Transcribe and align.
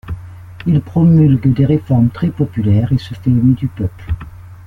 Il 0.65 0.81
promulgue 0.81 1.53
des 1.53 1.63
réformes 1.67 2.09
très 2.09 2.29
populaires 2.29 2.91
et 2.91 2.97
se 2.97 3.13
fait 3.13 3.29
aimer 3.29 3.53
du 3.53 3.67
peuple. 3.67 4.15